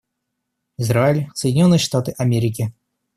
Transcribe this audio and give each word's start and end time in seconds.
Израиль, 0.79 1.27
Соединенные 1.35 1.77
Штаты 1.77 2.15
Америки. 2.17 2.73